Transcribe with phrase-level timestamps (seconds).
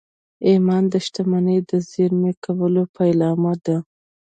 [0.49, 3.77] ایمان د شتمنۍ د زېرمه کولو پیلامه ده